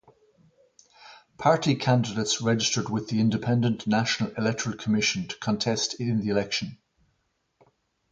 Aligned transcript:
Party 1.37 1.75
candidates 1.75 2.41
registered 2.41 2.89
with 2.89 3.09
the 3.09 3.19
Independent 3.19 3.85
National 3.85 4.31
Electoral 4.35 4.75
Commission 4.75 5.27
to 5.27 5.37
contest 5.37 5.93
in 5.99 6.21
the 6.21 6.29
election. 6.29 6.79